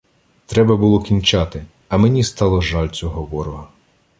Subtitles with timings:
[0.45, 3.67] Треба було кінчати, а мені стало жаль цього ворога.